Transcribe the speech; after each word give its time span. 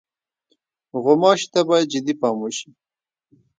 غوماشې 1.03 1.47
ته 1.53 1.59
باید 1.69 1.91
جدي 1.93 2.13
پام 2.21 2.35
وشي. 2.39 2.69